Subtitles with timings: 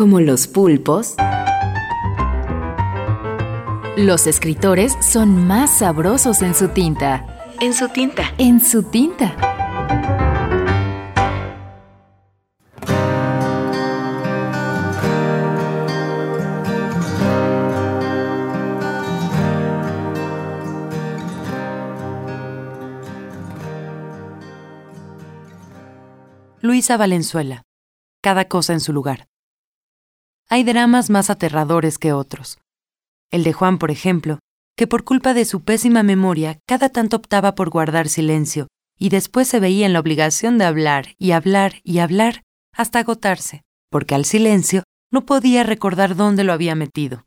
[0.00, 1.14] Como los pulpos,
[3.98, 7.52] los escritores son más sabrosos en su tinta.
[7.60, 8.32] En su tinta.
[8.38, 9.36] En su tinta.
[26.62, 27.64] Luisa Valenzuela.
[28.22, 29.29] Cada cosa en su lugar.
[30.52, 32.58] Hay dramas más aterradores que otros.
[33.30, 34.40] El de Juan, por ejemplo,
[34.76, 38.66] que por culpa de su pésima memoria cada tanto optaba por guardar silencio
[38.98, 42.42] y después se veía en la obligación de hablar y hablar y hablar
[42.76, 47.26] hasta agotarse, porque al silencio no podía recordar dónde lo había metido.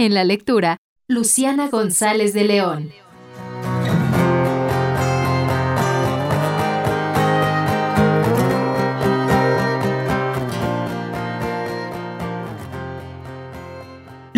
[0.00, 2.90] En la lectura, Luciana González de León.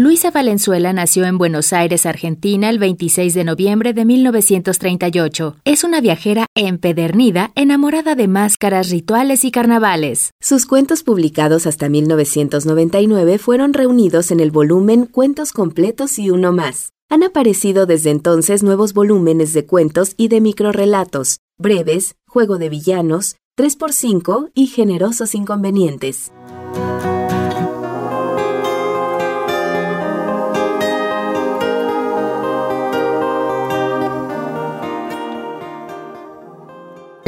[0.03, 5.59] Luisa Valenzuela nació en Buenos Aires, Argentina, el 26 de noviembre de 1938.
[5.65, 10.33] Es una viajera empedernida, enamorada de máscaras, rituales y carnavales.
[10.41, 16.91] Sus cuentos publicados hasta 1999 fueron reunidos en el volumen Cuentos completos y uno más.
[17.09, 23.37] Han aparecido desde entonces nuevos volúmenes de cuentos y de microrelatos, breves, Juego de Villanos,
[23.57, 26.33] 3x5 y Generosos Inconvenientes.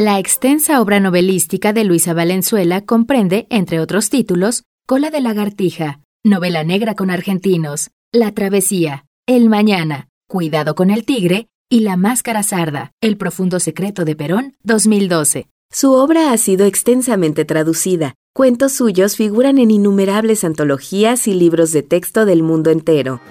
[0.05, 6.63] La extensa obra novelística de Luisa Valenzuela comprende, entre otros títulos, Cola de lagartija, Novela
[6.63, 12.91] negra con argentinos, La travesía, El mañana, Cuidado con el tigre y La máscara sarda,
[13.01, 15.47] El profundo secreto de Perón, 2012.
[15.71, 18.13] Su obra ha sido extensamente traducida.
[18.31, 23.21] Cuentos suyos figuran en innumerables antologías y libros de texto del mundo entero.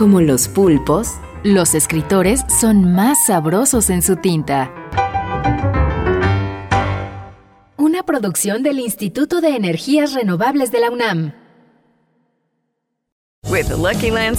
[0.00, 4.72] Como los pulpos, Los escritores son más sabrosos en su tinta.
[7.76, 11.34] Una producción del Instituto de Energías Renovables de la UNAM.
[13.76, 14.38] Lucky Land.